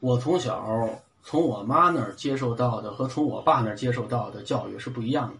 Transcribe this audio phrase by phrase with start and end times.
[0.00, 0.88] 我从小
[1.22, 5.34] 从我妈那儿接受到的和从我爸那儿接受到的教育是不一样的。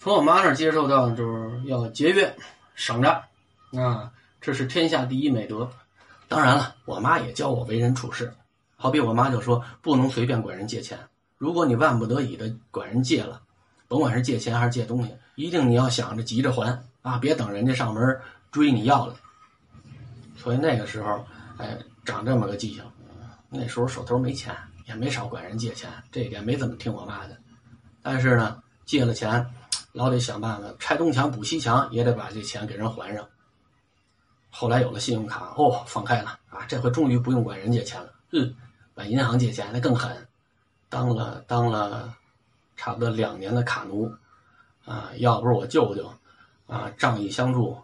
[0.00, 2.36] 从我妈那儿接受到的就是要节约、
[2.74, 3.22] 省着，
[3.72, 5.70] 啊，这是天下第一美德。
[6.26, 8.34] 当然了，我妈也教我为人处事。
[8.74, 10.98] 好比我妈就说，不能随便管人借钱。
[11.38, 13.40] 如果你万不得已的管人借了，
[13.86, 19.14] 甭管是借钱还是借东西，一定你要想着急着还啊，别等人家上门追你要了。
[20.36, 21.24] 所以那个时候，
[21.58, 22.82] 哎，长这么个记性。
[23.52, 27.36] 那时候手头没钱，也没少管人借钱，这一点没怎么听我妈的。
[28.02, 29.46] 但是呢，借了钱。
[29.94, 33.28] 老得想办法拆东墙补西墙，也得把这钱给人还上。
[34.48, 36.64] 后来有了信用卡，哦，放开了啊！
[36.66, 38.10] 这回终于不用管人借钱了。
[38.30, 38.54] 嗯，
[38.94, 40.26] 管银行借钱那更狠，
[40.88, 42.16] 当了当了
[42.74, 44.10] 差不多两年的卡奴
[44.86, 45.10] 啊！
[45.18, 46.10] 要不是我舅舅
[46.66, 47.76] 啊仗义相助，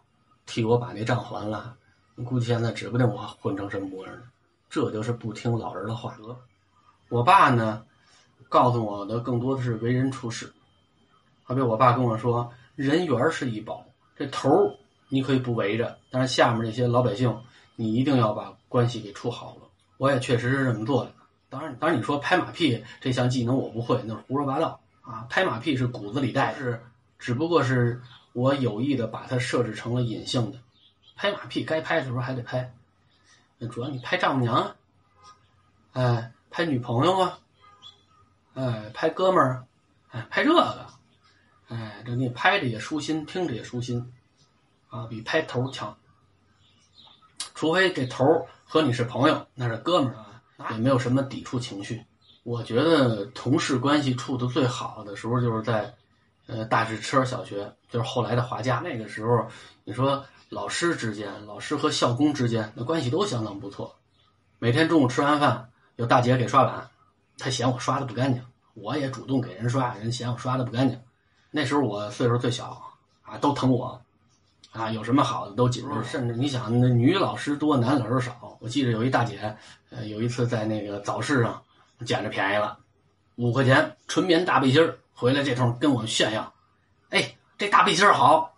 [0.47, 1.77] 替我把那账还了，
[2.25, 4.23] 估计现在指不定我混成什么模样呢。
[4.71, 6.17] 这就是不听老人的话。
[7.09, 7.85] 我爸呢，
[8.49, 10.53] 告诉我的更多的是为人处事。
[11.43, 13.85] 好比我爸跟我说：“人缘是一宝，
[14.17, 14.51] 这头
[15.09, 17.35] 你可以不围着，但是下面这些老百姓，
[17.77, 19.63] 你一定要把关系给处好了。”
[19.97, 21.13] 我也确实是这么做的。
[21.49, 25.27] 当然，当然你说拍马屁这项技能我不会，那是胡说八道啊！
[25.31, 26.81] 拍马屁是骨子里带，是
[27.19, 28.01] 只不过是
[28.35, 30.59] 我有意的把它设置成了隐性的。
[31.17, 32.73] 拍马屁该拍的时候还得拍，
[33.67, 34.77] 主要你拍丈母娘啊，
[35.93, 37.39] 哎，拍女朋友啊，
[38.55, 39.67] 哎，拍哥们儿，
[40.11, 40.87] 哎，拍这个。
[41.69, 44.13] 哎，这你拍着也舒心，听着也舒心，
[44.89, 45.99] 啊，比拍头强。
[47.55, 48.25] 除非这头
[48.65, 50.17] 和你是朋友，那是哥们儿
[50.57, 52.05] 啊，也没有什么抵触情绪。
[52.43, 55.95] 我觉得同事关系处的最好的时候，就是在
[56.49, 59.47] 呃大智车小学，就是后来的华家那个时候。
[59.85, 63.97] 你说老师之间，老师和校工之间，那关系都相当不错。
[64.59, 66.91] 每天中午吃完饭，有大姐给刷碗，
[67.39, 71.01] 她嫌我刷的不干净，我也主动给人刷，人嫌我刷的不干净。
[71.51, 72.83] 那时候我岁数最小，
[73.23, 74.03] 啊，都疼我，
[74.73, 76.03] 啊，有什么好的都紧着。
[76.05, 78.59] 甚至你想，那女老师多，男老师少。
[78.61, 79.57] 我记得有一大姐，
[79.89, 81.63] 呃，有一次在那个早市上
[82.05, 82.79] 捡着便宜了，
[83.37, 84.87] 五块钱纯棉大背心
[85.21, 86.55] 回来这通跟我们炫耀，
[87.11, 88.55] 哎，这大背心好，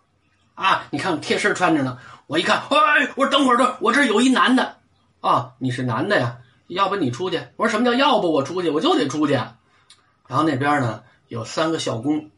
[0.53, 1.97] 啊，你看贴身穿着呢。
[2.27, 4.77] 我一看，哎，我说等会儿，这我这有一男的，
[5.21, 6.37] 啊，你是男的呀？
[6.67, 7.41] 要不你出去？
[7.55, 8.69] 我说什么叫要不我出去？
[8.69, 9.33] 我就得出去。
[9.33, 12.29] 然后那边呢有三个校工。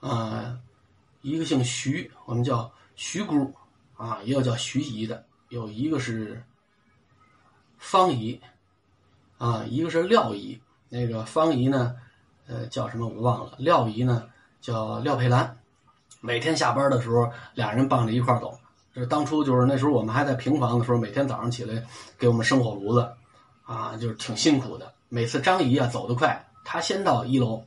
[0.00, 0.58] 啊，
[1.22, 3.54] 一个姓徐，我们叫徐姑，
[3.96, 6.44] 啊，也有叫徐姨的，有一个是
[7.78, 8.38] 方姨，
[9.38, 10.60] 啊，一个是廖姨。
[10.90, 11.96] 那个方姨呢，
[12.46, 13.52] 呃，叫什么我忘了。
[13.58, 14.24] 廖姨呢，
[14.60, 15.58] 叫廖佩兰。
[16.20, 18.58] 每天下班的时候，俩人傍着一块走。
[18.94, 21.82] 这当初就是那时候我们还在平房的时候，每天早上起来
[22.18, 23.10] 给我们生火炉子，
[23.64, 24.92] 啊，就是挺辛苦的。
[25.08, 27.64] 每次张姨啊走得快，她先到一楼，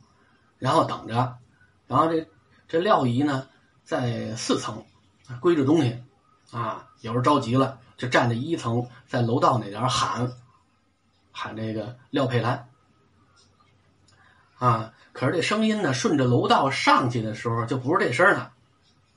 [0.58, 1.36] 然后等着。
[1.86, 2.26] 然后这
[2.68, 3.46] 这廖姨呢，
[3.84, 4.84] 在四层，
[5.40, 6.02] 归着东西，
[6.50, 10.32] 啊，有时候着急了，就站在一层，在楼道那点喊，
[11.30, 12.68] 喊这个廖佩兰，
[14.58, 18.52] 啊，可是这声音呢，顺着楼道上去的时候，就不是这声了，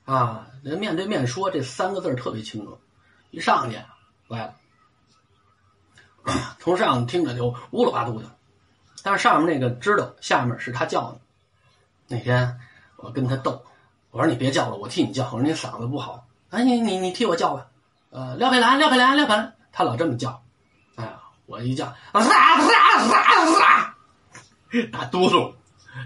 [0.06, 2.78] 啊，人面对面说这三个字特别清楚，
[3.32, 3.80] 一上去
[4.28, 4.56] 歪了，
[6.60, 8.30] 从上听着就乌了八嘟的，
[9.02, 11.20] 但是上面那个知道下面是他叫的。
[12.08, 12.60] 那天
[12.98, 13.64] 我跟他斗，
[14.12, 15.24] 我说你别叫了，我替你叫。
[15.26, 17.68] 我说你嗓子不好，哎，你你你替我叫吧。
[18.10, 20.42] 呃，廖佩兰，廖佩兰，廖佩兰，他老这么叫。
[20.96, 23.89] 哎呀，我一叫，啊啊啊啊！
[24.92, 25.54] 打嘟噜，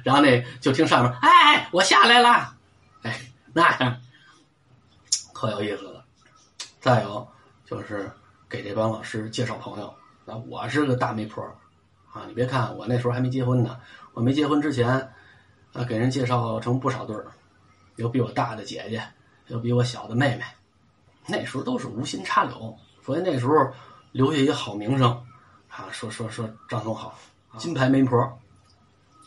[0.03, 2.55] 然后那就听上面，哎，我下来了。
[3.01, 3.21] 哎，
[3.53, 3.97] 那样
[5.33, 6.03] 可有意思了。
[6.79, 7.27] 再有
[7.65, 8.11] 就是
[8.49, 9.93] 给这帮老师介绍朋友。
[10.25, 11.43] 那我是个大媒婆
[12.11, 13.79] 啊，你别看我那时候还没结婚呢，
[14.13, 15.09] 我没结婚之前。
[15.73, 17.25] 啊，给人介绍成不少对儿，
[17.95, 19.03] 有比我大的姐姐，
[19.47, 20.43] 有比我小的妹妹，
[21.25, 23.55] 那时候都是无心插柳，所以那时候
[24.11, 25.09] 留下一好名声，
[25.69, 27.17] 啊，说说说张总好，
[27.57, 28.39] 金牌媒婆，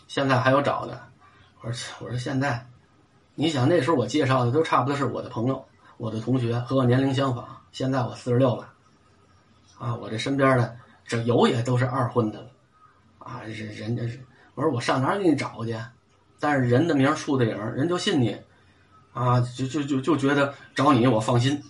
[0.06, 1.00] 现在还有找的，
[1.60, 2.66] 我说我说现在，
[3.34, 5.64] 你想那时候我介绍的都差不多是我的朋友，
[5.96, 8.72] 我的同学和我年龄相仿，现在我四十六了，
[9.78, 12.48] 啊，我这身边的这有也都是二婚的了，
[13.18, 14.24] 啊，人人家是，
[14.54, 15.76] 我说我上哪给你找去？
[16.38, 18.38] 但是人的名儿树的影，人就信你，
[19.12, 21.62] 啊，就就就就觉得找你我放心。